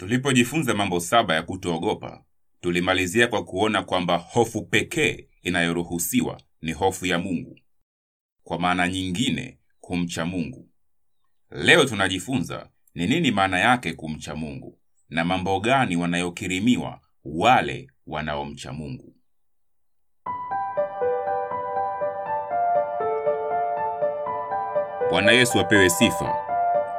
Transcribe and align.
Tulipojifunza 0.00 0.74
mambo 0.74 1.00
saba 1.00 1.34
ya 1.34 1.42
kutoogopa, 1.42 2.24
tulimalizia 2.60 3.26
kwa 3.28 3.44
kuona 3.44 3.82
kwamba 3.82 4.16
hofu 4.16 4.62
pekee 4.62 5.28
inayoruhusiwa 5.42 6.40
ni 6.62 6.72
hofu 6.72 7.06
ya 7.06 7.18
Mungu. 7.18 7.58
Kwa 8.44 8.58
maana 8.58 8.88
nyingine, 8.88 9.58
kumcha 9.80 10.24
Mungu. 10.24 10.68
Leo 11.50 11.84
tunajifunza 11.84 12.68
ni 12.94 13.06
nini 13.06 13.30
maana 13.30 13.58
yake 13.58 13.92
kumcha 13.92 14.36
Mungu 14.36 14.78
na 15.08 15.24
mambo 15.24 15.60
gani 15.60 15.96
wanayokirimiwa 15.96 17.00
wale 17.24 17.90
wanaomcha 18.06 18.72
Mungu. 18.72 19.14
Bwana 25.10 25.32
Yesu 25.32 25.60
apewe 25.60 25.90
sifa. 25.90 26.34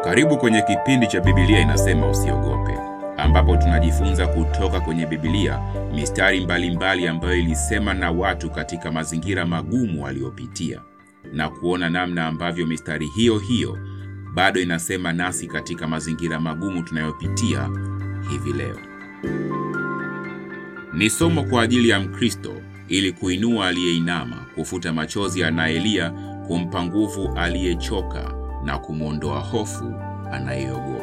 Karibu 0.03 0.37
kwenye 0.37 0.61
kipindi 0.61 1.07
cha 1.07 1.21
Biblia 1.21 1.59
inasema 1.59 2.09
usiogope, 2.09 2.90
ambapo 3.21 3.57
tunajifunza 3.57 4.27
kutoka 4.27 4.79
kwenye 4.79 5.05
Biblia 5.05 5.59
mistari 5.95 6.41
mbalimbali 6.41 6.75
mbali 6.75 7.07
ambayo 7.07 7.35
ilisema 7.35 7.93
na 7.93 8.11
watu 8.11 8.49
katika 8.49 8.91
mazingira 8.91 9.45
magumu 9.45 10.03
waliopitia 10.03 10.81
na 11.33 11.49
kuona 11.49 11.89
namna 11.89 12.27
ambavyo 12.27 12.67
mistari 12.67 13.07
hiyo 13.07 13.37
hiyo 13.39 13.77
bado 14.33 14.61
inasema 14.61 15.13
nasi 15.13 15.47
katika 15.47 15.87
mazingira 15.87 16.39
magumu 16.39 16.83
tunayopitia 16.83 17.69
hivi 18.29 18.53
leo. 18.53 18.77
Ni 20.93 21.09
somo 21.09 21.43
kwa 21.43 21.61
ajili 21.63 21.89
ya 21.89 21.99
Mkristo 21.99 22.53
ili 22.87 23.11
kuinua 23.11 23.67
aliyeinama, 23.67 24.45
kufuta 24.55 24.93
machozi 24.93 25.43
anayelia, 25.43 26.09
kumpa 26.47 26.83
nguvu 26.83 27.33
aliyechoka 27.37 28.33
na 28.65 28.79
kumwondoa 28.79 29.39
hofu 29.39 29.93
anayeogopa. 30.31 31.00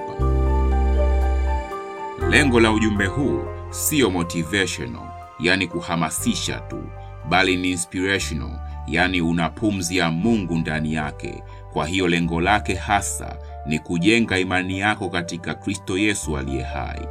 Lengo 2.31 2.61
la 2.61 2.73
ujumbe 2.73 3.07
huu 3.07 3.41
siyo 3.71 4.11
motivational, 4.11 5.09
yani 5.41 5.67
kuhamasisha 5.67 6.61
tu, 6.61 6.85
bali 7.29 7.57
ni 7.57 7.71
inspirational, 7.71 8.61
yani 8.87 9.21
una 9.21 9.49
pumzi 9.51 9.97
ya 9.97 10.11
Mungu 10.11 10.55
ndani 10.55 10.95
yake. 10.95 11.43
Kwa 11.73 11.87
hiyo 11.87 12.09
lengo 12.09 12.41
lake 12.41 12.75
hasa 12.75 13.37
ni 13.67 13.79
kujenga 13.79 14.39
imani 14.39 14.79
yako 14.79 15.09
katika 15.09 15.55
Kristo 15.55 15.99
Yesu 15.99 16.39
aliye 16.39 16.63
hai. 16.63 17.09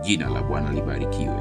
Jina 0.00 0.28
la 0.28 0.42
Bwana 0.42 0.72
libarikiwe. 0.72 1.40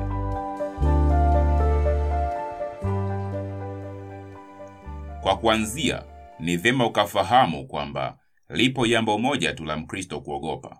Kwa 5.21 5.37
kuanzia, 5.37 6.03
ni 6.39 6.57
vyema 6.57 6.85
ukafahamu 6.85 7.67
kwamba 7.67 8.17
lipo 8.49 8.87
jambo 8.87 9.17
moja 9.17 9.53
tu 9.53 9.65
la 9.65 9.77
Mkristo 9.77 10.19
kuogopa. 10.21 10.77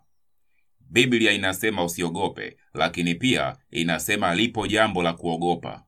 Biblia 0.92 1.32
inasema 1.32 1.84
usiogope, 1.84 2.58
lakini 2.73 3.16
pia 3.16 3.58
inasema 3.72 4.36
lipo 4.36 4.68
jambo 4.68 5.04
la 5.04 5.14
kuogopa. 5.14 5.84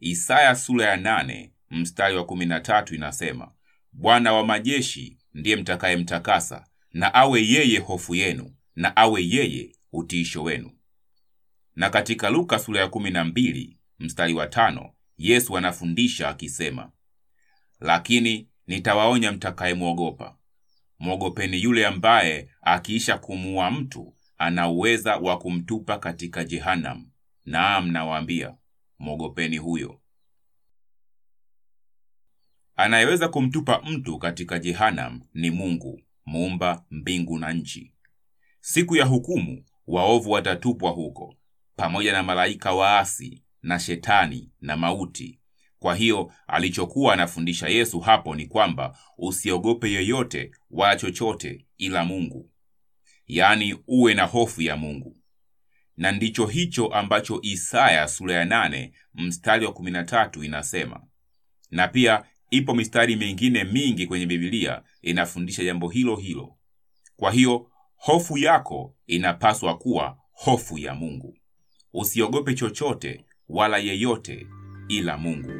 Isaya 0.00 0.54
sura 0.56 0.86
ya 0.86 0.96
nane 0.96 1.52
mstari 1.70 2.16
wa 2.16 2.24
tatu 2.60 2.94
inasema, 2.94 3.52
Bwana 3.92 4.32
wa 4.32 4.46
majeshi 4.46 5.18
ndiye 5.34 5.56
mtakayemtakasa, 5.56 6.66
na 6.92 7.14
awe 7.14 7.42
yeye 7.46 7.78
hofu 7.78 8.14
yenu, 8.14 8.54
na 8.76 8.96
awe 8.96 9.24
yeye 9.28 9.72
utiisho 9.92 10.42
wenu. 10.42 10.70
Na 11.76 11.90
katika 11.90 12.30
Luka 12.30 12.58
sura 12.58 12.80
ya 12.80 12.88
mbili 13.24 13.78
mstari 13.98 14.34
wa 14.34 14.46
tano 14.46 14.90
Yesu 15.18 15.56
anafundisha 15.58 16.28
akisema, 16.28 16.90
lakini 17.80 18.48
nitawaonya 18.66 19.32
mtakayemwogopa. 19.32 20.36
Mwogopeni 20.98 21.62
yule 21.62 21.86
ambaye 21.86 22.48
akiisha 22.62 23.18
kumuua 23.18 23.70
mtu 23.70 24.14
ana 24.44 24.68
uweza 24.68 25.16
wa 25.16 25.38
kumtupa 25.38 25.98
katika 25.98 26.44
Jehanamu. 26.44 27.10
Naam, 27.44 27.90
nawaambia 27.90 28.56
mwogopeni 28.98 29.58
huyo. 29.58 30.00
Anayeweza 32.76 33.28
kumtupa 33.28 33.82
mtu 33.82 34.18
katika 34.18 34.58
Jehanamu 34.58 35.26
ni 35.34 35.50
Mungu, 35.50 36.00
muumba 36.26 36.84
mbingu 36.90 37.38
na 37.38 37.52
nchi. 37.52 37.92
Siku 38.60 38.96
ya 38.96 39.04
hukumu, 39.04 39.64
waovu 39.86 40.30
watatupwa 40.30 40.90
huko 40.90 41.36
pamoja 41.76 42.12
na 42.12 42.22
malaika 42.22 42.72
waasi 42.72 43.42
na 43.62 43.78
shetani 43.80 44.50
na 44.60 44.76
mauti. 44.76 45.40
Kwa 45.78 45.94
hiyo 45.94 46.32
alichokuwa 46.46 47.12
anafundisha 47.14 47.68
Yesu 47.68 48.00
hapo 48.00 48.34
ni 48.34 48.46
kwamba 48.46 48.98
usiogope 49.18 49.92
yoyote 49.92 50.50
wala 50.70 50.96
chochote 50.96 51.66
ila 51.78 52.04
Mungu, 52.04 52.50
yaani 53.26 53.76
uwe 53.86 54.14
na 54.14 54.24
hofu 54.24 54.62
ya 54.62 54.76
Mungu. 54.76 55.16
Na 55.96 56.12
ndicho 56.12 56.46
hicho 56.46 56.86
ambacho 56.86 57.38
Isaya 57.42 58.08
sura 58.08 58.34
ya 58.34 58.44
nane 58.44 58.92
mstari 59.14 59.66
wa 59.66 59.72
kumi 59.72 59.90
na 59.90 60.04
tatu 60.04 60.44
inasema, 60.44 61.00
na 61.70 61.88
pia 61.88 62.24
ipo 62.50 62.74
mistari 62.74 63.16
mingine 63.16 63.64
mingi 63.64 64.06
kwenye 64.06 64.26
Biblia 64.26 64.82
inafundisha 65.02 65.64
jambo 65.64 65.88
hilo 65.88 66.16
hilo. 66.16 66.56
Kwa 67.16 67.32
hiyo 67.32 67.70
hofu 67.96 68.38
yako 68.38 68.94
inapaswa 69.06 69.78
kuwa 69.78 70.18
hofu 70.32 70.78
ya 70.78 70.94
Mungu. 70.94 71.36
Usiogope 71.92 72.54
chochote 72.54 73.24
wala 73.48 73.78
yeyote 73.78 74.46
ila 74.88 75.18
Mungu. 75.18 75.50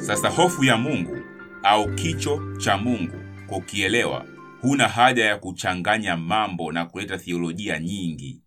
Sasa 0.00 0.28
hofu 0.28 0.64
ya 0.64 0.76
Mungu 0.76 1.16
au 1.62 1.94
kicho 1.94 2.56
cha 2.56 2.76
Mungu, 2.76 3.21
kukielewa, 3.46 4.26
huna 4.60 4.88
haja 4.88 5.24
ya 5.24 5.36
kuchanganya 5.36 6.16
mambo 6.16 6.72
na 6.72 6.84
kuleta 6.86 7.18
thiolojia 7.18 7.78
nyingi. 7.78 8.42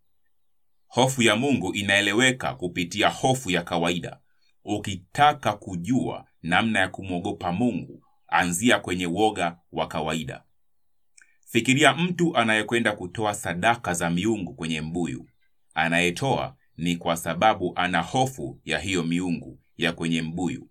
Hofu 0.88 1.22
ya 1.22 1.36
Mungu 1.36 1.74
inaeleweka 1.74 2.56
kupitia 2.56 3.10
hofu 3.10 3.52
ya 3.52 3.62
kawaida. 3.64 4.20
Ukitaka 4.64 5.54
kujua 5.54 6.26
namna 6.44 6.80
ya 6.80 6.88
kumwogopa 6.88 7.52
Mungu, 7.52 8.04
anzia 8.28 8.80
kwenye 8.80 9.06
woga 9.06 9.58
wa 9.72 9.88
kawaida. 9.88 10.44
Fikiria 11.46 11.94
mtu 11.94 12.38
anayekwenda 12.38 12.92
kutoa 12.92 13.34
sadaka 13.34 13.94
za 13.94 14.10
miungu 14.10 14.54
kwenye 14.54 14.82
mbuyu. 14.82 15.30
Anayetoa 15.74 16.56
ni 16.78 16.96
kwa 16.96 17.18
sababu 17.18 17.74
ana 17.76 18.02
hofu 18.02 18.62
ya 18.66 18.80
hiyo 18.80 19.04
miungu 19.04 19.60
ya 19.78 19.92
kwenye 19.94 20.22
mbuyu. 20.22 20.70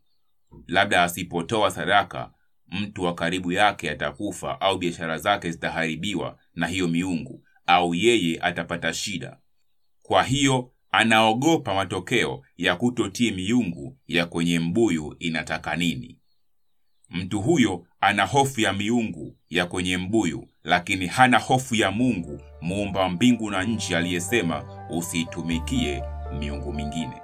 Labda 0.67 1.03
asipotoa 1.03 1.71
sadaka, 1.71 2.31
mtu 2.75 3.03
wa 3.03 3.15
karibu 3.15 3.53
yake 3.53 3.91
atakufa 3.91 4.61
au 4.61 4.79
biashara 4.79 5.19
zake 5.19 5.51
zitaharibiwa 5.51 6.39
na 6.55 6.67
hiyo 6.67 6.89
miungu, 6.89 7.43
au 7.67 7.95
yeye 7.95 8.39
atapata 8.41 8.95
shida. 8.95 9.37
Kwa 10.03 10.23
hiyo 10.23 10.71
anaogopa 10.91 11.75
matokeo 11.75 12.43
ya 12.57 12.77
kutotii 12.77 13.31
miungu 13.31 13.97
ya 14.09 14.27
kwenye 14.27 14.59
mbuyu 14.59 15.17
inataka 15.19 15.77
nini. 15.77 16.19
Mtu 17.11 17.41
huyo 17.41 17.87
ana 18.01 18.25
hofu 18.27 18.61
ya 18.61 18.73
miungu 18.73 19.37
ya 19.51 19.67
kwenye 19.67 19.97
mbuyu, 19.97 20.49
lakini 20.65 21.07
hana 21.07 21.39
hofu 21.39 21.75
ya 21.75 21.91
Mungu 21.91 22.41
muumba 22.61 23.09
mbingu 23.09 23.51
na 23.51 23.63
nchi, 23.65 23.95
aliyesema 23.95 24.87
usiitumikie 24.91 26.03
miungu 26.39 26.73
mingine. 26.73 27.24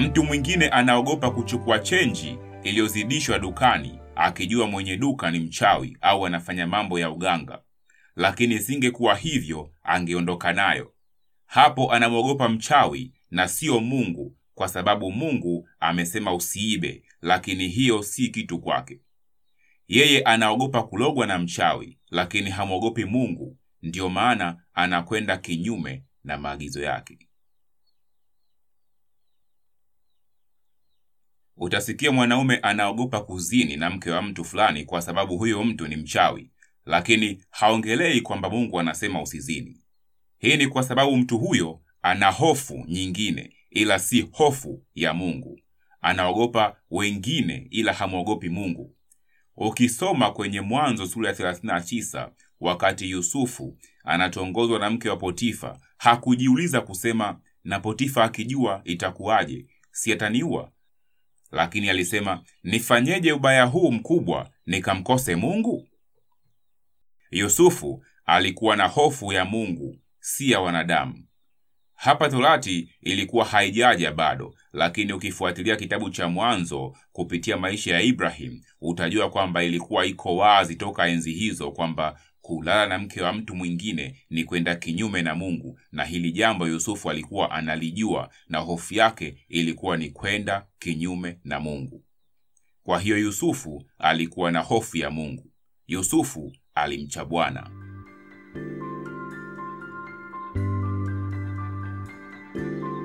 Mtu 0.00 0.24
mwingine 0.24 0.68
anaogopa 0.68 1.30
kuchukua 1.30 1.78
chenji 1.78 2.38
iliyozidishwa 2.62 3.38
dukani, 3.38 3.98
akijua 4.16 4.66
mwenye 4.66 4.96
duka 4.96 5.30
ni 5.30 5.38
mchawi 5.40 5.96
au 6.00 6.26
anafanya 6.26 6.66
mambo 6.66 6.98
ya 6.98 7.10
uganga, 7.10 7.62
lakini 8.16 8.54
isingekuwa 8.54 9.14
hivyo 9.16 9.70
angeondoka 9.82 10.52
nayo. 10.52 10.92
Hapo 11.46 11.92
anamwogopa 11.92 12.48
mchawi 12.48 13.12
na 13.30 13.48
siyo 13.48 13.80
Mungu, 13.80 14.36
kwa 14.54 14.68
sababu 14.68 15.12
Mungu 15.12 15.68
amesema 15.80 16.34
usiibe, 16.34 17.02
lakini 17.22 17.68
hiyo 17.68 18.02
si 18.02 18.28
kitu 18.28 18.58
kwake. 18.58 19.00
Yeye 19.88 20.20
anaogopa 20.22 20.82
kulogwa 20.82 21.26
na 21.26 21.38
mchawi, 21.38 21.98
lakini 22.10 22.50
hamwogopi 22.50 23.04
Mungu, 23.04 23.56
ndiyo 23.82 24.08
maana 24.08 24.56
anakwenda 24.74 25.36
kinyume 25.36 26.04
na 26.24 26.38
maagizo 26.38 26.82
yake. 26.82 27.27
Utasikia 31.60 32.12
mwanaume 32.12 32.56
anaogopa 32.56 33.20
kuzini 33.20 33.76
na 33.76 33.90
mke 33.90 34.10
wa 34.10 34.22
mtu 34.22 34.44
fulani 34.44 34.84
kwa 34.84 35.02
sababu 35.02 35.38
huyo 35.38 35.64
mtu 35.64 35.86
ni 35.88 35.96
mchawi, 35.96 36.50
lakini 36.86 37.42
haongelei 37.50 38.20
kwamba 38.20 38.50
Mungu 38.50 38.80
anasema 38.80 39.22
usizini. 39.22 39.80
Hii 40.38 40.56
ni 40.56 40.66
kwa 40.66 40.82
sababu 40.82 41.16
mtu 41.16 41.38
huyo 41.38 41.80
ana 42.02 42.30
hofu 42.30 42.84
nyingine, 42.88 43.52
ila 43.70 43.98
si 43.98 44.28
hofu 44.32 44.82
ya 44.94 45.14
Mungu. 45.14 45.60
Anaogopa 46.00 46.76
wengine, 46.90 47.66
ila 47.70 47.92
hamwogopi 47.92 48.48
Mungu. 48.48 48.94
Ukisoma 49.56 50.30
kwenye 50.30 50.60
Mwanzo 50.60 51.06
sura 51.06 51.28
ya 51.28 51.34
39 51.34 52.30
wakati 52.60 53.10
Yusufu 53.10 53.78
anatongozwa 54.04 54.78
na 54.78 54.90
mke 54.90 55.08
wa 55.08 55.16
Potifa, 55.16 55.78
hakujiuliza 55.96 56.80
kusema, 56.80 57.40
na 57.64 57.80
Potifa 57.80 58.24
akijua 58.24 58.80
itakuwaje? 58.84 59.66
Si 59.92 60.12
ataniua? 60.12 60.70
Lakini 61.52 61.90
alisema, 61.90 62.42
nifanyeje 62.62 63.32
ubaya 63.32 63.64
huu 63.64 63.92
mkubwa 63.92 64.50
nikamkose 64.66 65.36
Mungu? 65.36 65.88
Yusufu 67.30 68.04
alikuwa 68.26 68.76
na 68.76 68.86
hofu 68.86 69.32
ya 69.32 69.44
Mungu, 69.44 69.98
si 70.20 70.50
ya 70.50 70.60
wanadamu. 70.60 71.24
Hapa 71.94 72.28
Torati 72.28 72.88
ilikuwa 73.00 73.44
haijaja 73.44 74.12
bado, 74.12 74.54
lakini 74.72 75.12
ukifuatilia 75.12 75.76
kitabu 75.76 76.10
cha 76.10 76.28
Mwanzo 76.28 76.96
kupitia 77.12 77.56
maisha 77.56 77.94
ya 77.94 78.00
Ibrahim 78.00 78.62
utajua 78.80 79.30
kwamba 79.30 79.62
ilikuwa 79.64 80.06
iko 80.06 80.36
wazi 80.36 80.76
toka 80.76 81.08
enzi 81.08 81.32
hizo 81.32 81.70
kwamba 81.72 82.20
kulala 82.48 82.86
na 82.86 82.98
mke 82.98 83.22
wa 83.22 83.32
mtu 83.32 83.54
mwingine 83.54 84.16
ni 84.30 84.44
kwenda 84.44 84.74
kinyume 84.74 85.22
na 85.22 85.34
Mungu, 85.34 85.80
na 85.92 86.04
hili 86.04 86.32
jambo 86.32 86.68
Yusufu 86.68 87.10
alikuwa 87.10 87.50
analijua, 87.50 88.30
na 88.48 88.58
hofu 88.58 88.94
yake 88.94 89.36
ilikuwa 89.48 89.96
ni 89.96 90.10
kwenda 90.10 90.66
kinyume 90.78 91.38
na 91.44 91.60
Mungu. 91.60 92.04
Kwa 92.82 93.00
hiyo 93.00 93.18
Yusufu 93.18 93.84
alikuwa 93.98 94.50
na 94.52 94.60
hofu 94.60 94.96
ya 94.96 95.10
Mungu. 95.10 95.50
Yusufu 95.86 96.52
alimcha 96.74 97.24
Bwana. 97.24 97.70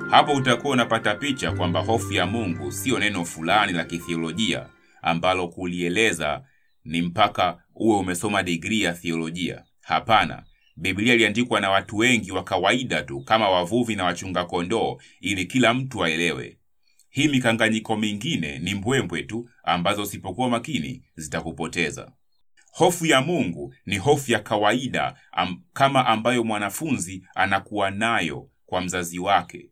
Hapo 0.09 0.33
utakuwa 0.33 0.73
unapata 0.73 1.15
picha 1.15 1.51
kwamba 1.51 1.79
hofu 1.79 2.13
ya 2.13 2.25
Mungu 2.25 2.71
siyo 2.71 2.99
neno 2.99 3.25
fulani 3.25 3.73
la 3.73 3.83
kithiolojia 3.83 4.69
ambalo 5.01 5.47
kulieleza 5.47 6.43
ni 6.85 7.01
mpaka 7.01 7.62
uwe 7.75 7.97
umesoma 7.97 8.43
digrii 8.43 8.81
ya 8.81 8.93
thiolojia. 8.93 9.63
Hapana, 9.81 10.43
Biblia 10.77 11.13
iliandikwa 11.13 11.61
na 11.61 11.69
watu 11.69 11.97
wengi 11.97 12.31
wa 12.31 12.43
kawaida 12.43 13.01
tu 13.03 13.21
kama 13.21 13.49
wavuvi 13.49 13.95
na 13.95 14.03
wachunga 14.03 14.45
kondoo, 14.45 14.97
ili 15.21 15.45
kila 15.45 15.73
mtu 15.73 16.03
aelewe. 16.03 16.57
Hii 17.09 17.27
mikanganyiko 17.27 17.95
mingine 17.97 18.59
ni 18.59 18.73
mbwembwe 18.73 19.23
tu 19.23 19.49
ambazo 19.63 20.01
usipokuwa 20.01 20.49
makini 20.49 21.03
zitakupoteza. 21.15 22.11
Hofu 22.71 23.05
ya 23.05 23.21
Mungu 23.21 23.75
ni 23.85 23.97
hofu 23.97 24.31
ya 24.31 24.39
kawaida 24.39 25.15
am, 25.31 25.61
kama 25.73 26.07
ambayo 26.07 26.43
mwanafunzi 26.43 27.23
anakuwa 27.35 27.91
nayo 27.91 28.49
kwa 28.65 28.81
mzazi 28.81 29.19
wake 29.19 29.69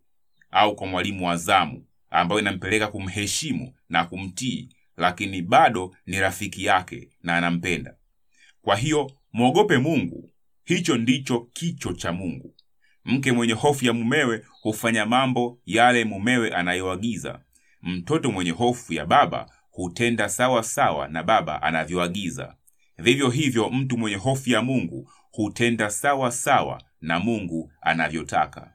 au 0.51 0.75
kwa 0.75 0.87
mwalimu 0.87 1.27
wa 1.27 1.37
zamu, 1.37 1.85
ambayo 2.09 2.41
inampeleka 2.41 2.87
kumheshimu 2.87 3.73
na 3.89 4.05
kumtii, 4.05 4.69
lakini 4.97 5.41
bado 5.41 5.95
ni 6.05 6.19
rafiki 6.19 6.65
yake 6.65 7.09
na 7.23 7.37
anampenda. 7.37 7.95
Kwa 8.61 8.75
hiyo 8.75 9.11
mwogope 9.33 9.77
Mungu. 9.77 10.29
Hicho 10.63 10.97
ndicho 10.97 11.39
kicho 11.39 11.93
cha 11.93 12.11
Mungu. 12.11 12.55
Mke 13.05 13.31
mwenye 13.31 13.53
hofu 13.53 13.85
ya 13.85 13.93
mumewe 13.93 14.45
hufanya 14.61 15.05
mambo 15.05 15.59
yale 15.65 16.05
mumewe 16.05 16.55
anayoagiza. 16.55 17.39
Mtoto 17.81 18.31
mwenye 18.31 18.51
hofu 18.51 18.93
ya 18.93 19.05
baba 19.05 19.49
hutenda 19.71 20.29
sawa 20.29 20.63
sawa 20.63 21.07
na 21.07 21.23
baba 21.23 21.61
anavyoagiza. 21.61 22.55
Vivyo 22.97 23.29
hivyo, 23.29 23.69
mtu 23.69 23.97
mwenye 23.97 24.17
hofu 24.17 24.49
ya 24.49 24.61
Mungu 24.61 25.11
hutenda 25.31 25.89
sawa 25.89 26.31
sawa 26.31 26.81
na 27.01 27.19
Mungu 27.19 27.71
anavyotaka. 27.81 28.73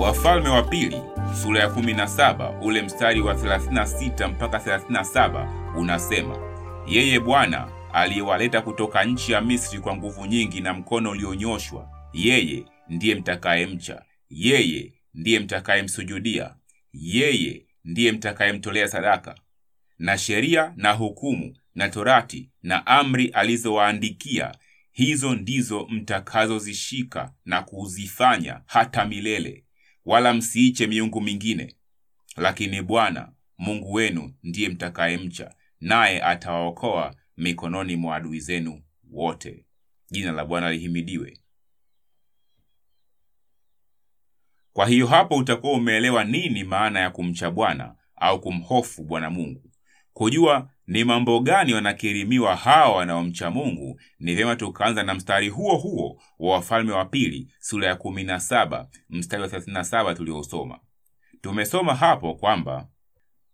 Wafalme 0.00 0.48
wa 0.48 0.62
Pili 0.62 1.02
sura 1.42 1.60
ya 1.60 1.68
17 1.68 2.60
ule 2.62 2.82
mstari 2.82 3.20
wa 3.20 3.34
36 3.34 4.28
mpaka 4.28 4.58
37 4.58 5.76
unasema, 5.78 6.38
yeye 6.86 7.20
Bwana 7.20 7.68
aliyewaleta 7.92 8.60
kutoka 8.62 9.04
nchi 9.04 9.32
ya 9.32 9.40
Misri 9.40 9.80
kwa 9.80 9.96
nguvu 9.96 10.26
nyingi 10.26 10.60
na 10.60 10.74
mkono 10.74 11.10
ulionyoshwa, 11.10 11.88
yeye 12.12 12.64
ndiye 12.88 13.14
mtakayemcha, 13.14 14.02
yeye 14.30 14.92
ndiye 15.14 15.40
mtakayemsujudia, 15.40 16.54
yeye 16.92 17.66
ndiye 17.84 18.12
mtakayemtolea 18.12 18.88
sadaka. 18.88 19.34
Na 19.98 20.18
sheria 20.18 20.72
na 20.76 20.92
hukumu 20.92 21.56
na 21.74 21.88
torati 21.88 22.50
na 22.62 22.86
amri 22.86 23.26
alizowaandikia, 23.28 24.54
hizo 24.92 25.34
ndizo 25.34 25.86
mtakazozishika 25.90 27.32
na 27.44 27.62
kuzifanya 27.62 28.60
hata 28.66 29.04
milele 29.04 29.64
wala 30.06 30.34
msiiche 30.34 30.86
miungu 30.86 31.20
mingine, 31.20 31.76
lakini 32.36 32.82
Bwana 32.82 33.32
Mungu 33.58 33.92
wenu 33.92 34.34
ndiye 34.42 34.68
mtakayemcha, 34.68 35.54
naye 35.80 36.22
atawaokoa 36.22 37.14
mikononi 37.36 37.96
mwa 37.96 38.16
adui 38.16 38.40
zenu 38.40 38.82
wote. 39.10 39.64
Jina 40.10 40.32
la 40.32 40.44
Bwana 40.44 40.70
lihimidiwe. 40.72 41.38
Kwa 44.72 44.86
hiyo 44.86 45.06
hapo 45.06 45.36
utakuwa 45.36 45.72
umeelewa 45.72 46.24
nini 46.24 46.64
maana 46.64 47.00
ya 47.00 47.10
kumcha 47.10 47.50
Bwana 47.50 47.94
au 48.16 48.40
kumhofu 48.40 49.04
Bwana 49.04 49.30
Mungu. 49.30 49.70
Kujua 50.12 50.70
ni 50.86 51.04
mambo 51.04 51.40
gani 51.40 51.74
wanakirimiwa 51.74 52.56
hawa 52.56 52.96
wanaomcha 52.96 53.50
Mungu, 53.50 54.00
ni 54.18 54.34
vyema 54.34 54.56
tukaanza 54.56 55.02
na 55.02 55.14
mstari 55.14 55.48
huo 55.48 55.76
huo 55.76 56.22
wa 56.38 56.52
Wafalme 56.54 56.92
wa 56.92 57.04
Pili 57.04 57.48
sura 57.58 57.88
ya 57.88 57.94
17 57.94 58.86
mstari 59.10 59.42
wa 59.42 59.48
37 59.48 60.14
tuliosoma. 60.14 60.78
Tumesoma 61.40 61.94
hapo 61.94 62.34
kwamba 62.34 62.88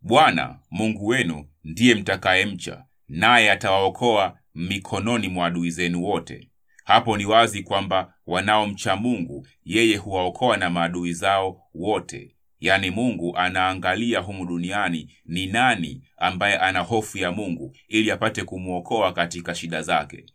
Bwana 0.00 0.58
Mungu 0.70 1.06
wenu 1.06 1.46
ndiye 1.64 1.94
mtakayemcha, 1.94 2.84
naye 3.08 3.50
atawaokoa 3.50 4.38
mikononi 4.54 5.28
mwa 5.28 5.46
adui 5.46 5.70
zenu 5.70 6.04
wote. 6.04 6.50
Hapo 6.84 7.16
ni 7.16 7.24
wazi 7.26 7.62
kwamba 7.62 8.14
wanaomcha 8.26 8.96
Mungu 8.96 9.46
yeye 9.64 9.96
huwaokoa 9.96 10.56
na 10.56 10.70
maadui 10.70 11.12
zao 11.12 11.62
wote. 11.74 12.36
Yaani 12.62 12.90
Mungu 12.90 13.36
anaangalia 13.36 14.18
humu 14.20 14.46
duniani 14.46 15.12
ni 15.26 15.46
nani 15.46 16.02
ambaye 16.16 16.58
ana 16.58 16.80
hofu 16.80 17.18
ya 17.18 17.32
Mungu 17.32 17.76
ili 17.88 18.10
apate 18.10 18.44
kumwokoa 18.44 19.12
katika 19.12 19.54
shida 19.54 19.82
zake. 19.82 20.26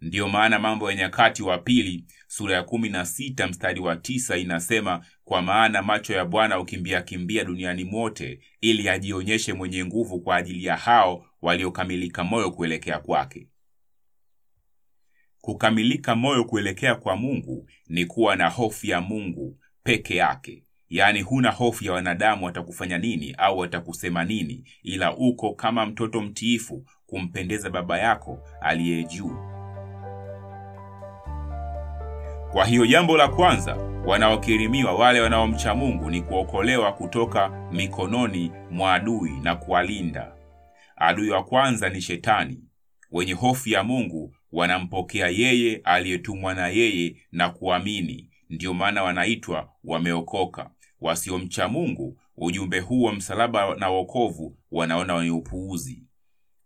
Ndiyo 0.00 0.28
maana 0.28 0.58
Mambo 0.58 0.90
ya 0.90 0.96
Nyakati 0.96 1.42
wa 1.42 1.58
Pili 1.58 2.04
sura 2.26 2.54
ya 2.56 2.62
kumi 2.62 2.88
na 2.88 3.06
sita 3.06 3.46
mstari 3.48 3.80
wa 3.80 3.96
tisa 3.96 4.36
inasema, 4.36 5.06
kwa 5.24 5.42
maana 5.42 5.82
macho 5.82 6.12
ya 6.14 6.24
Bwana 6.24 6.54
hukimbia 6.54 7.02
kimbia 7.02 7.44
duniani 7.44 7.84
mote, 7.84 8.40
ili 8.60 8.88
ajionyeshe 8.88 9.52
mwenye 9.52 9.84
nguvu 9.84 10.20
kwa 10.20 10.36
ajili 10.36 10.64
ya 10.64 10.76
hao 10.76 11.26
waliokamilika 11.42 12.24
moyo 12.24 12.50
kuelekea 12.50 12.98
kwake. 12.98 13.48
Kukamilika 15.40 16.14
moyo 16.16 16.44
kuelekea 16.44 16.94
kwa 16.94 17.16
Mungu 17.16 17.68
ni 17.88 18.04
kuwa 18.06 18.36
na 18.36 18.48
hofu 18.48 18.86
ya 18.86 19.00
Mungu 19.00 19.58
peke 19.82 20.16
yake. 20.16 20.65
Yaani 20.90 21.22
huna 21.22 21.50
hofu 21.50 21.84
ya 21.84 21.92
wanadamu 21.92 22.46
watakufanya 22.46 22.98
nini 22.98 23.34
au 23.38 23.58
watakusema 23.58 24.24
nini, 24.24 24.64
ila 24.82 25.16
uko 25.16 25.54
kama 25.54 25.86
mtoto 25.86 26.20
mtiifu 26.20 26.84
kumpendeza 27.06 27.70
Baba 27.70 27.98
yako 27.98 28.42
aliye 28.60 29.04
juu. 29.04 29.36
Kwa 32.52 32.64
hiyo 32.66 32.86
jambo 32.86 33.16
la 33.16 33.28
kwanza 33.28 33.76
wanaokirimiwa 34.06 34.94
wale 34.94 35.20
wanaomcha 35.20 35.74
Mungu 35.74 36.10
ni 36.10 36.22
kuokolewa 36.22 36.92
kutoka 36.92 37.68
mikononi 37.72 38.52
mwa 38.70 38.94
adui 38.94 39.30
na 39.42 39.56
kuwalinda. 39.56 40.32
Adui 40.96 41.30
wa 41.30 41.44
kwanza 41.44 41.88
ni 41.88 42.00
Shetani. 42.00 42.60
Wenye 43.10 43.32
hofu 43.32 43.68
ya 43.68 43.82
Mungu 43.84 44.34
wanampokea 44.52 45.28
yeye 45.28 45.80
aliyetumwa 45.84 46.54
na 46.54 46.68
yeye 46.68 47.16
na 47.32 47.50
kuamini, 47.50 48.30
ndiyo 48.50 48.74
maana 48.74 49.02
wanaitwa 49.02 49.68
wameokoka. 49.84 50.70
Wasiomcha 51.00 51.68
Mungu 51.68 52.18
ujumbe 52.36 52.80
huu 52.80 53.02
wa 53.02 53.12
msalaba 53.12 53.74
na 53.74 53.88
wokovu 53.90 54.58
wanaona 54.70 55.22
ni 55.24 55.30
upuuzi. 55.30 56.02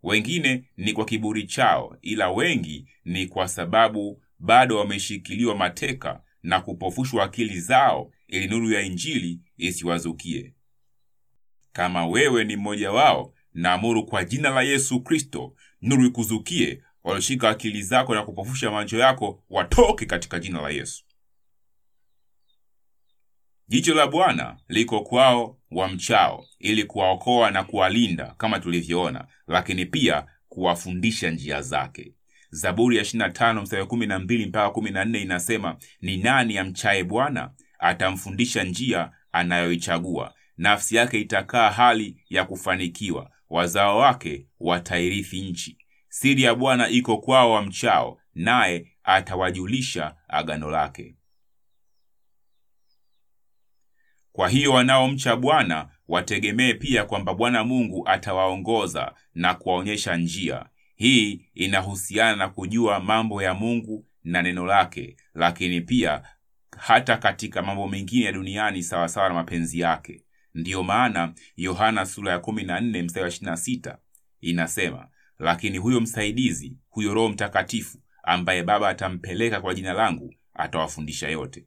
Wengine 0.03 0.65
ni 0.77 0.93
kwa 0.93 1.05
kiburi 1.05 1.47
chao, 1.47 1.97
ila 2.03 2.31
wengi 2.31 2.89
ni 3.05 3.27
kwa 3.27 3.49
sababu 3.49 4.23
bado 4.39 4.79
wameshikiliwa 4.79 5.55
mateka 5.57 6.23
na 6.43 6.61
kupofushwa 6.61 7.25
akili 7.25 7.61
zao 7.61 8.13
ili 8.29 8.47
nuru 8.47 8.71
ya 8.73 8.81
Injili 8.83 9.41
isiwazukie. 9.57 10.55
Kama 11.73 12.07
wewe 12.07 12.45
ni 12.45 12.57
mmoja 12.57 12.93
wao, 12.93 13.35
naamuru 13.55 14.07
kwa 14.07 14.25
jina 14.25 14.51
la 14.51 14.63
Yesu 14.63 15.01
Kristo, 15.01 15.55
nuru 15.83 16.07
ikuzukie. 16.07 16.83
Walioshika 17.05 17.49
akili 17.49 17.83
zako 17.83 18.15
na 18.15 18.23
kupofusha 18.23 18.71
macho 18.71 18.99
yako 18.99 19.43
watoke 19.51 20.07
katika 20.07 20.39
jina 20.39 20.61
la 20.63 20.71
Yesu. 20.71 21.05
Jicho 23.71 23.95
la 23.95 24.07
Bwana 24.07 24.57
liko 24.69 25.01
kwao 25.01 25.59
wamchao, 25.71 26.45
ili 26.59 26.85
kuwaokoa 26.85 27.51
na 27.51 27.65
kuwalinda 27.65 28.35
kama 28.39 28.61
tulivyoona, 28.61 29.25
lakini 29.47 29.87
pia 29.87 30.27
kuwafundisha 30.49 31.31
njia 31.31 31.63
zake. 31.63 32.15
Zaburi 32.51 32.97
ya 32.97 33.03
25 33.03 33.63
mstari 33.63 33.83
12 33.83 34.47
mpaka 34.49 34.81
14 34.81 35.23
inasema, 35.23 35.77
ni 36.01 36.17
nani 36.17 36.59
amchaye 36.59 37.05
Bwana? 37.05 37.51
Atamfundisha 37.79 38.65
njia 38.65 39.11
anayoichagua. 39.33 40.35
Nafsi 40.57 40.97
yake 40.97 41.21
itakaa 41.21 41.71
hali 41.71 42.17
ya 42.31 42.45
kufanikiwa, 42.45 43.31
wazao 43.51 43.99
wake 43.99 44.47
watairithi 44.61 45.41
nchi. 45.43 45.79
Siri 46.09 46.43
ya 46.43 46.55
Bwana 46.55 46.89
iko 46.89 47.17
kwao 47.19 47.53
wamchao, 47.53 48.19
naye 48.35 48.87
atawajulisha 49.05 50.15
agano 50.29 50.71
lake. 50.71 51.15
Kwa 54.33 54.49
hiyo 54.49 54.73
wanaomcha 54.73 55.37
Bwana 55.37 55.89
wategemee 56.09 56.75
pia 56.75 57.05
kwamba 57.05 57.35
Bwana 57.35 57.65
Mungu 57.65 58.09
atawaongoza 58.09 59.15
na 59.35 59.55
kuwaonyesha 59.55 60.17
njia. 60.17 60.67
Hii 60.97 61.47
inahusiana 61.55 62.37
na 62.37 62.49
kujua 62.49 63.01
mambo 63.01 63.43
ya 63.43 63.55
Mungu 63.55 64.07
na 64.25 64.43
neno 64.43 64.67
lake, 64.67 65.17
lakini 65.35 65.81
pia 65.81 66.23
hata 66.79 67.17
katika 67.17 67.63
mambo 67.63 67.89
mengine 67.89 68.25
ya 68.25 68.33
duniani 68.33 68.83
sawasawa 68.83 69.29
na 69.29 69.35
mapenzi 69.35 69.81
yake. 69.81 70.25
Ndiyo 70.55 70.83
maana 70.83 71.33
Yohana 71.57 72.07
sura 72.07 72.33
ya 72.33 72.39
14 72.39 73.03
mstari 73.05 73.25
wa 73.25 73.31
26 73.31 73.97
inasema, 74.41 75.09
lakini 75.39 75.79
huyo 75.79 76.01
msaidizi, 76.01 76.77
huyo 76.91 77.15
Roho 77.15 77.29
Mtakatifu 77.29 77.99
ambaye 78.23 78.63
Baba 78.63 78.89
atampeleka 78.89 79.61
kwa 79.61 79.75
jina 79.75 79.93
langu, 79.93 80.35
atawafundisha 80.55 81.29
yote. 81.29 81.67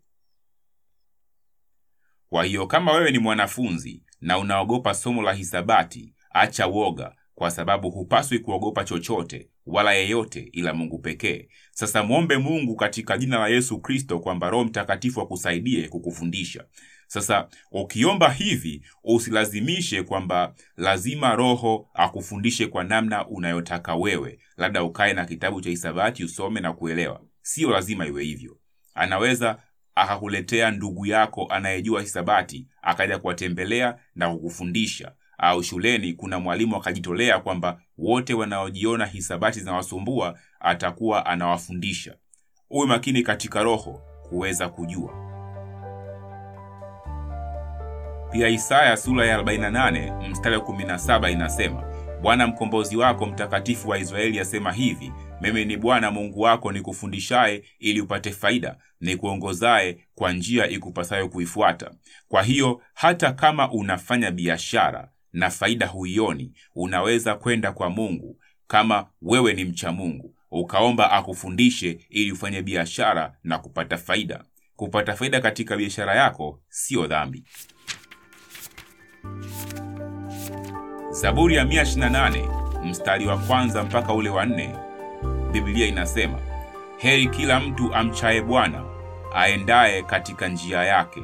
Kwa 2.34 2.44
hiyo 2.44 2.68
kama 2.68 2.92
wewe 2.94 3.12
ni 3.12 3.20
mwanafunzi 3.20 4.04
na 4.22 4.38
unaogopa 4.38 4.94
somo 4.94 5.22
la 5.22 5.34
hisabati, 5.34 6.14
acha 6.32 6.68
woga, 6.68 7.16
kwa 7.36 7.52
sababu 7.52 7.92
hupaswi 7.92 8.40
kuogopa 8.40 8.84
chochote 8.84 9.50
wala 9.66 9.94
yeyote 9.94 10.50
ila 10.52 10.74
Mungu 10.74 11.00
pekee. 11.00 11.48
Sasa 11.72 12.04
mwombe 12.04 12.38
Mungu 12.38 12.76
katika 12.76 13.18
jina 13.18 13.40
la 13.40 13.48
Yesu 13.48 13.80
Kristo 13.82 14.20
kwamba 14.20 14.50
Roho 14.50 14.64
Mtakatifu 14.66 15.22
akusaidie 15.22 15.88
kukufundisha. 15.88 16.66
Sasa 17.08 17.48
ukiomba 17.72 18.30
hivi, 18.32 18.86
usilazimishe 19.04 20.04
kwamba 20.04 20.54
lazima 20.78 21.36
Roho 21.36 21.90
akufundishe 21.94 22.68
kwa 22.68 22.84
namna 22.84 23.28
unayotaka 23.28 23.96
wewe, 23.96 24.40
labda 24.58 24.84
ukae 24.84 25.14
na 25.14 25.26
kitabu 25.26 25.62
cha 25.62 25.70
hisabati 25.70 26.24
usome 26.24 26.60
na 26.62 26.74
kuelewa. 26.74 27.22
Siyo 27.42 27.70
lazima 27.70 28.08
iwe 28.08 28.24
hivyo. 28.24 28.58
Anaweza 28.94 29.60
akakuletea 29.96 30.72
ndugu 30.72 31.06
yako 31.06 31.46
anayejua 31.50 32.02
hisabati 32.02 32.68
akaja 32.82 33.20
kuwatembelea 33.20 33.98
na 34.16 34.30
kukufundisha 34.30 35.12
au 35.38 35.64
shuleni 35.64 36.14
kuna 36.14 36.40
mwalimu 36.40 36.76
akajitolea 36.76 37.40
kwamba 37.40 37.80
wote 37.98 38.34
wanaojiona 38.34 39.06
hisabati 39.06 39.60
zinawasumbua 39.60 40.40
atakuwa 40.60 41.26
anawafundisha. 41.26 42.16
Uwe 42.70 42.88
makini 42.88 43.24
katika 43.24 43.64
roho 43.64 44.02
kuweza 44.30 44.70
kujua. 44.70 45.14
Pia 48.32 48.48
Isaya 48.50 48.98
sura 48.98 49.26
ya 49.26 49.38
48 49.38 50.30
mstari 50.30 50.56
wa 50.58 50.62
17 50.62 51.32
inasema, 51.32 51.84
Bwana 52.22 52.48
mkombozi 52.48 52.98
wako 52.98 53.26
mtakatifu 53.26 53.90
wa 53.90 53.98
Israeli 53.98 54.40
asema 54.40 54.72
hivi, 54.72 55.12
mimi 55.44 55.66
ni 55.66 55.78
Bwana 55.78 56.12
Mungu 56.12 56.42
wako 56.42 56.72
nikufundishaye 56.72 57.64
ili 57.80 58.02
upate 58.02 58.32
faida, 58.32 58.78
nikuongozaye 59.02 59.98
kwa 60.16 60.34
njia 60.34 60.68
ikupasayo 60.70 61.30
kuifuata. 61.30 61.92
Kwa 62.28 62.44
hiyo 62.44 62.82
hata 62.94 63.32
kama 63.34 63.72
unafanya 63.72 64.32
biashara 64.32 65.10
na 65.34 65.50
faida 65.50 65.88
huioni, 65.88 66.54
unaweza 66.76 67.36
kwenda 67.36 67.72
kwa 67.72 67.90
Mungu 67.90 68.40
kama 68.68 69.08
wewe 69.22 69.54
ni 69.54 69.66
mcha 69.66 69.92
Mungu, 69.92 70.36
ukaomba 70.52 71.12
akufundishe 71.12 72.00
ili 72.10 72.32
ufanye 72.32 72.62
biashara 72.62 73.38
na 73.44 73.58
kupata 73.58 73.98
faida. 73.98 74.44
Kupata 74.76 75.16
faida 75.16 75.42
katika 75.42 75.78
biashara 75.78 76.16
yako 76.16 76.62
siyo 76.70 77.08
dhambi. 77.08 77.44
Zaburi 81.12 81.56
ya 81.56 81.64
128 81.64 82.86
mstari 82.86 83.26
wa 83.28 83.38
kwanza 83.38 83.84
mpaka 83.84 84.14
ule 84.14 84.30
wa 84.30 84.46
nne, 84.46 84.76
Biblia 85.54 85.88
inasema 85.88 86.40
heri 86.98 87.28
kila 87.28 87.60
mtu 87.60 87.94
amchaye 87.96 88.42
Bwana, 88.42 88.84
aendaye 89.36 90.04
katika 90.04 90.48
njia 90.48 90.84
yake. 90.84 91.24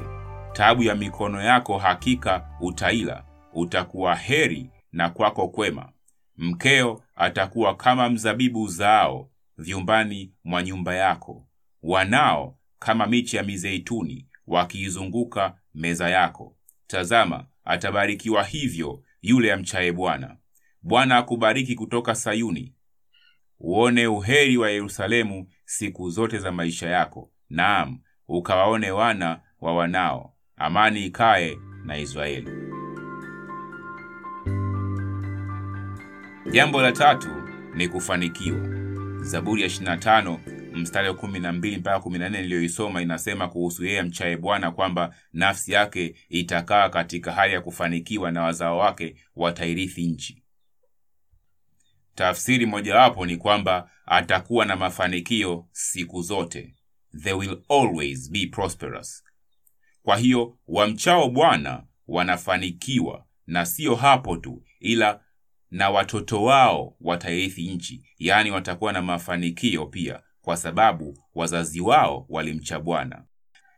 Tabu 0.53 0.83
ya 0.83 0.95
mikono 0.95 1.41
yako 1.41 1.77
hakika 1.77 2.49
utaila, 2.61 3.23
utakuwa 3.53 4.15
heri 4.15 4.69
na 4.91 5.09
kwako 5.09 5.47
kwema. 5.47 5.89
Mkeo 6.37 7.03
atakuwa 7.15 7.75
kama 7.75 8.09
mzabibu 8.09 8.63
uzaao 8.63 9.29
vyumbani 9.57 10.33
mwa 10.43 10.63
nyumba 10.63 10.95
yako, 10.95 11.47
wanao 11.83 12.57
kama 12.79 13.07
miche 13.07 13.37
ya 13.37 13.43
mizeituni 13.43 14.27
wakiizunguka 14.47 15.53
meza 15.75 16.09
yako. 16.09 16.55
Tazama, 16.87 17.45
atabarikiwa 17.65 18.43
hivyo 18.43 19.03
yule 19.21 19.53
amchaye 19.53 19.91
Bwana. 19.91 20.37
Bwana 20.81 21.17
akubariki 21.17 21.75
kutoka 21.75 22.15
Sayuni, 22.15 22.73
uone 23.59 24.07
uheri 24.07 24.57
wa 24.57 24.69
Yerusalemu 24.71 25.47
siku 25.65 26.09
zote 26.09 26.37
za 26.37 26.51
maisha 26.51 26.89
yako, 26.89 27.31
naam, 27.49 27.99
ukawaone 28.27 28.91
wana 28.91 29.39
wa 29.61 29.75
wanao. 29.75 30.33
Amani 30.55 31.05
ikae 31.05 31.57
na 31.85 31.97
Israeli. 31.97 32.51
Jambo 36.51 36.81
la 36.81 36.91
tatu 36.91 37.27
ni 37.75 37.87
kufanikiwa. 37.87 38.59
Zaburi 39.21 39.61
ya 39.61 39.67
25 39.67 40.37
mstari 40.73 41.07
wa 41.07 41.13
12 41.13 41.77
mpaka 41.79 41.97
14 42.09 42.29
niliyoisoma 42.29 43.01
inasema 43.01 43.47
kuhusu 43.47 43.85
yeye 43.85 44.01
mchaye 44.01 44.37
Bwana 44.37 44.71
kwamba 44.71 45.15
nafsi 45.33 45.71
yake 45.71 46.15
itakaa 46.29 46.89
katika 46.89 47.31
hali 47.31 47.53
ya 47.53 47.61
kufanikiwa 47.61 48.31
na 48.31 48.43
wazao 48.43 48.77
wake 48.77 49.15
watairithi 49.35 50.07
nchi. 50.07 50.43
Tafsiri 52.19 52.65
mojawapo 52.65 53.25
ni 53.25 53.37
kwamba 53.37 53.89
atakuwa 54.05 54.65
na 54.65 54.75
mafanikio 54.75 55.67
siku 55.71 56.21
zote, 56.21 56.75
they 57.23 57.33
will 57.33 57.61
always 57.69 58.31
be 58.31 58.47
prosperous. 58.47 59.23
Kwa 60.03 60.17
hiyo 60.17 60.57
wamchao 60.67 61.29
Bwana 61.29 61.83
wanafanikiwa, 62.07 63.25
na 63.47 63.65
siyo 63.65 63.95
hapo 63.95 64.37
tu, 64.37 64.63
ila 64.79 65.23
na 65.71 65.89
watoto 65.89 66.43
wao 66.43 66.95
watairithi 67.01 67.67
nchi, 67.69 68.03
yaani 68.17 68.51
watakuwa 68.51 68.93
na 68.93 69.01
mafanikio 69.01 69.85
pia, 69.85 70.21
kwa 70.41 70.57
sababu 70.57 71.17
wazazi 71.35 71.81
wao 71.81 72.25
walimcha 72.29 72.79
Bwana. 72.79 73.23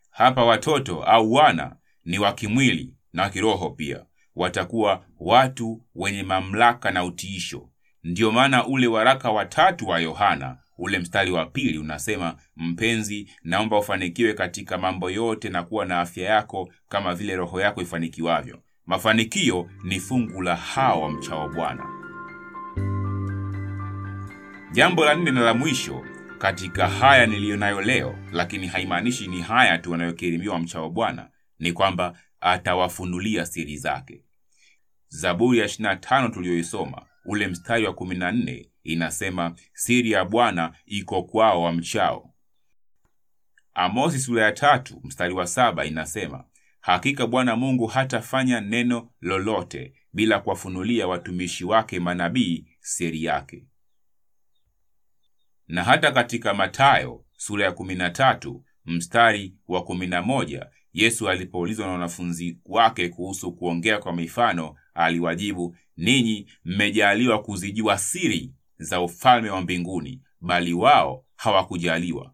Hapa 0.10 0.46
watoto 0.46 1.04
au 1.04 1.34
wana 1.34 1.76
ni 2.06 2.20
wa 2.20 2.34
kimwili 2.34 2.96
na 3.14 3.30
kiroho 3.30 3.70
pia, 3.70 4.06
watakuwa 4.36 5.06
watu 5.20 5.86
wenye 5.96 6.24
mamlaka 6.24 6.92
na 6.92 7.04
utiisho. 7.04 7.71
Ndiyo 8.04 8.32
maana 8.32 8.68
ule 8.68 8.88
waraka 8.88 9.32
wa 9.32 9.46
tatu 9.46 9.88
wa 9.88 10.00
Yohana 10.00 10.58
ule 10.78 11.00
mstari 11.00 11.32
wa 11.32 11.46
pili 11.46 11.78
unasema, 11.78 12.36
mpenzi, 12.58 13.32
naomba 13.44 13.78
ufanikiwe 13.80 14.34
katika 14.34 14.78
mambo 14.78 15.10
yote 15.10 15.50
na 15.50 15.64
kuwa 15.64 15.86
na 15.86 16.00
afya 16.00 16.30
yako 16.30 16.74
kama 16.90 17.16
vile 17.16 17.36
roho 17.36 17.62
yako 17.62 17.82
ifanikiwavyo. 17.82 18.60
Mafanikio 18.86 19.70
ni 19.84 20.00
fungu 20.00 20.42
la 20.42 20.56
hawa 20.56 20.96
wamchao 21.04 21.50
Bwana. 21.50 21.86
Jambo 24.72 25.06
la 25.06 25.16
nne 25.16 25.32
na 25.32 25.42
la 25.42 25.54
mwisho 25.54 26.06
katika 26.38 26.88
haya 26.88 27.26
niliyo 27.26 27.58
nayo 27.58 27.82
leo, 27.82 28.16
lakini 28.32 28.68
haimaanishi 28.68 29.28
ni 29.28 29.42
haya 29.42 29.78
tu 29.78 29.92
wanayokirimiwa 29.92 30.60
mchao 30.60 30.90
Bwana, 30.90 31.30
ni 31.60 31.74
kwamba 31.74 32.14
atawafunulia 32.42 33.46
siri 33.46 33.78
zake. 33.78 34.24
Zaburi 35.08 35.60
ya 35.60 35.66
25 35.66 36.30
tuliyoisoma 36.32 37.02
ule 37.26 37.48
mstari 37.48 37.86
wa 37.86 37.94
14 37.94 38.70
inasema 38.84 39.56
siri 39.74 40.12
ya 40.12 40.26
Bwana 40.26 40.74
iko 40.86 41.24
kwao 41.24 41.62
wamchao. 41.64 42.34
Amosi 43.74 44.20
sura 44.20 44.44
ya 44.44 44.52
tatu 44.52 45.02
mstari 45.04 45.34
wa 45.34 45.48
saba 45.48 45.86
inasema 45.86 46.44
hakika 46.82 47.28
Bwana 47.28 47.56
Mungu 47.56 47.88
hatafanya 47.88 48.62
neno 48.62 49.12
lolote 49.22 49.94
bila 50.14 50.40
kuwafunulia 50.40 51.08
watumishi 51.08 51.66
wake 51.66 52.00
manabii 52.00 52.68
siri 52.80 53.24
yake. 53.24 53.68
Na 55.68 55.84
hata 55.84 56.12
katika 56.12 56.54
Matayo 56.54 57.26
sura 57.38 57.66
ya 57.66 57.72
13 57.72 58.60
mstari 58.86 59.56
wa 59.68 59.80
11 59.82 60.68
Yesu 60.94 61.30
alipoulizwa 61.30 61.86
na 61.88 61.92
wanafunzi 61.94 62.58
wake 62.66 63.10
kuhusu 63.10 63.52
kuongea 63.52 63.98
kwa 63.98 64.16
mifano, 64.16 64.76
aliwajibu, 64.94 65.76
ninyi 65.98 66.48
mmejaliwa 66.66 67.42
kuzijua 67.42 67.98
siri 67.98 68.54
za 68.78 69.02
ufalme 69.02 69.50
wa 69.50 69.62
mbinguni, 69.62 70.22
bali 70.42 70.74
wao 70.74 71.26
hawakujaliwa. 71.36 72.34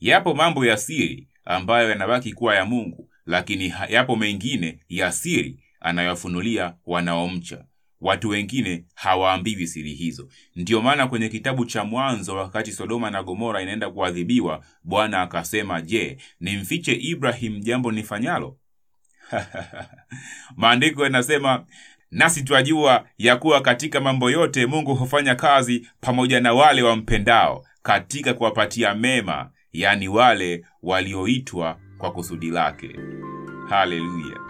Yapo 0.00 0.34
mambo 0.34 0.66
ya 0.66 0.76
siri 0.76 1.28
ambayo 1.44 1.88
yanabaki 1.90 2.32
kuwa 2.32 2.54
ya 2.54 2.64
Mungu, 2.64 3.10
lakini 3.26 3.74
yapo 3.88 4.16
mengine 4.16 4.80
ya 4.88 5.12
siri 5.12 5.62
anayofunulia 5.80 6.76
wanaomcha. 6.86 7.64
Watu 8.00 8.28
wengine 8.28 8.84
hawaambiwi 8.94 9.66
siri 9.66 9.92
hizo. 9.94 10.28
Ndiyo 10.56 10.82
maana 10.82 11.06
kwenye 11.06 11.28
kitabu 11.28 11.64
cha 11.64 11.84
Mwanzo, 11.84 12.36
wakati 12.36 12.72
Sodoma 12.72 13.10
na 13.10 13.22
Gomora 13.22 13.62
inaenda 13.62 13.90
kuadhibiwa, 13.90 14.64
Bwana 14.84 15.22
akasema, 15.22 15.82
je, 15.82 16.16
nimfiche 16.40 16.92
Ibrahim 16.92 17.60
jambo 17.60 17.92
nifanyalo? 17.92 18.56
Maandiko 20.56 21.04
yanasema 21.04 21.64
nasi 22.10 22.42
twajua 22.42 23.06
ya 23.18 23.36
kuwa 23.36 23.60
katika 23.60 24.00
mambo 24.00 24.30
yote 24.30 24.66
Mungu 24.66 24.94
hufanya 24.94 25.34
kazi 25.34 25.86
pamoja 26.00 26.40
na 26.40 26.52
wale 26.52 26.82
wampendao, 26.82 27.64
katika 27.82 28.34
kuwapatia 28.34 28.94
mema, 28.94 29.50
yaani 29.72 30.08
wale 30.08 30.64
walioitwa 30.82 31.78
kwa 31.98 32.12
kusudi 32.12 32.50
lake. 32.50 32.96
Haleluya! 33.68 34.49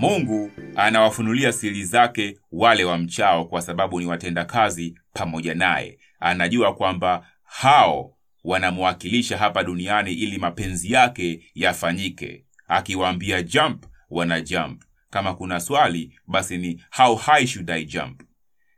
Mungu 0.00 0.50
anawafunulia 0.76 1.52
siri 1.52 1.84
zake 1.84 2.38
wale 2.52 2.84
wamchao, 2.84 3.44
kwa 3.44 3.62
sababu 3.62 4.00
ni 4.00 4.06
watendakazi 4.06 4.98
pamoja 5.12 5.54
naye. 5.54 5.98
Anajua 6.20 6.74
kwamba 6.74 7.26
hao 7.44 8.16
wanamwakilisha 8.44 9.38
hapa 9.38 9.64
duniani 9.64 10.12
ili 10.12 10.38
mapenzi 10.38 10.92
yake 10.92 11.50
yafanyike. 11.54 12.44
Akiwaambia 12.68 13.42
jump, 13.42 13.84
wana 14.10 14.40
jump. 14.40 14.82
Kama 15.10 15.34
kuna 15.34 15.60
swali, 15.60 16.18
basi 16.26 16.58
ni 16.58 16.82
how 16.96 17.14
high 17.16 17.46
should 17.46 17.70
I 17.70 17.84
jump? 17.84 18.22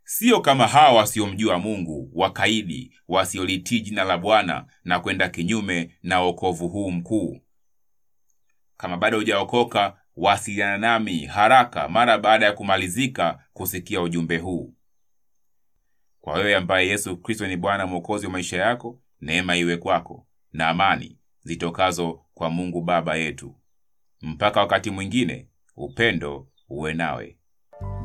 Sio 0.04 0.40
kama 0.40 0.66
hawa 0.68 0.92
wasiomjua 0.92 1.58
Mungu, 1.58 2.10
wakaidi, 2.14 2.92
wasiolitii 3.08 3.80
jina 3.80 4.04
la 4.04 4.18
Bwana 4.18 4.64
na 4.84 5.00
kwenda 5.00 5.28
kinyume 5.28 5.90
na 6.02 6.20
wokovu 6.20 6.68
huu 6.68 6.90
mkuu. 6.90 7.40
Kama 8.76 8.96
bado 8.96 9.18
hujaokoka, 9.18 9.96
wasiliana 10.16 10.78
nami 10.78 11.26
haraka 11.26 11.88
mara 11.88 12.18
baada 12.18 12.46
ya 12.46 12.52
kumalizika 12.52 13.38
kusikia 13.52 14.02
ujumbe 14.02 14.38
huu. 14.38 14.74
Kwa 16.20 16.34
wewe 16.34 16.56
ambaye 16.56 16.88
Yesu 16.88 17.16
Kristo 17.16 17.46
ni 17.46 17.56
Bwana 17.56 17.86
Mwokozi 17.86 18.26
wa 18.26 18.32
maisha 18.32 18.56
yako, 18.56 19.00
neema 19.20 19.56
iwe 19.56 19.76
kwako 19.76 20.26
na 20.52 20.68
amani 20.68 21.18
zitokazo 21.42 22.24
kwa 22.34 22.50
Mungu 22.50 22.80
Baba 22.82 23.16
yetu. 23.16 23.54
Mpaka 24.22 24.60
wakati 24.60 24.90
mwingine, 24.90 25.48
upendo 25.76 26.48
uwe 26.68 26.94
nawe. 26.94 27.36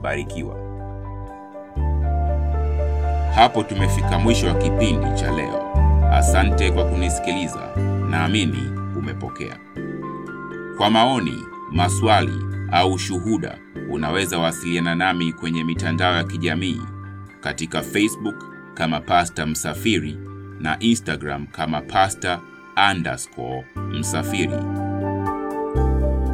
Barikiwa. 0.01 0.55
Hapo 3.35 3.63
tumefika 3.63 4.19
mwisho 4.19 4.47
wa 4.47 4.53
kipindi 4.55 5.13
cha 5.19 5.31
leo. 5.31 5.73
Asante 6.11 6.71
kwa 6.71 6.85
kunisikiliza, 6.89 7.75
naamini 8.09 8.69
umepokea. 8.97 9.59
Kwa 10.77 10.89
maoni, 10.89 11.43
maswali 11.71 12.39
au 12.71 12.99
shuhuda, 12.99 13.57
unaweza 13.89 14.39
wasiliana 14.39 14.95
nami 14.95 15.33
kwenye 15.33 15.63
mitandao 15.63 16.15
ya 16.15 16.23
kijamii 16.23 16.81
katika 17.41 17.81
Facebook 17.81 18.45
kama 18.73 18.99
Pasta 19.01 19.45
Msafiri 19.45 20.17
na 20.59 20.79
Instagram 20.79 21.47
kama 21.47 21.81
Pasta 21.81 22.39
underscore 22.91 23.65
Msafiri. 23.75 24.53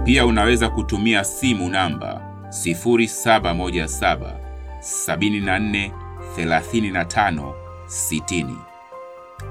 Pia 0.06 0.26
unaweza 0.26 0.70
kutumia 0.70 1.24
simu 1.24 1.70
namba 1.70 2.22
0717 2.50 4.34
74 4.80 5.92
35 6.38 7.54
60. 7.88 8.56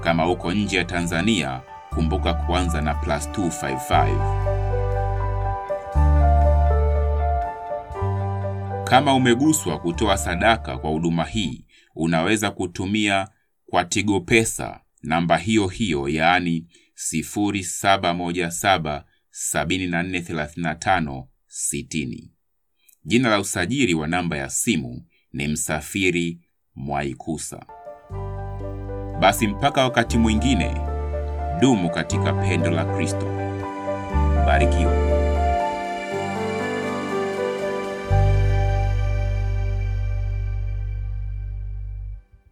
Kama 0.03 0.29
uko 0.29 0.51
nje 0.53 0.77
ya 0.77 0.85
Tanzania, 0.85 1.61
kumbuka 1.89 2.33
kuanza 2.33 2.81
na 2.81 2.93
plus 2.93 3.27
255. 3.29 4.52
Kama 8.93 9.13
umeguswa 9.15 9.79
kutoa 9.79 10.17
sadaka 10.17 10.77
kwa 10.77 10.89
huduma 10.89 11.23
hii, 11.25 11.65
unaweza 11.95 12.51
kutumia 12.51 13.27
kwa 13.65 13.85
Tigo 13.85 14.19
Pesa 14.19 14.79
namba 15.03 15.37
hiyo 15.37 15.67
hiyo, 15.67 16.09
yaani 16.09 16.67
0717 17.13 19.03
7435 19.53 21.23
60. 21.73 22.23
Jina 23.05 23.29
la 23.29 23.39
usajili 23.39 23.93
wa 23.93 24.07
namba 24.07 24.37
ya 24.37 24.49
simu 24.49 25.05
ni 25.33 25.47
Msafiri 25.47 26.39
Mwaikusa. 26.75 27.65
Basi 29.19 29.47
mpaka 29.47 29.83
wakati 29.83 30.17
mwingine, 30.17 30.75
dumu 31.59 31.89
katika 31.89 32.33
pendo 32.33 32.71
la 32.71 32.85
Kristo. 32.85 33.25
Barikiwa. 34.45 35.12